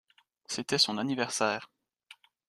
C’était 0.47 0.79
son 0.79 0.97
anniversaire. 0.97 1.69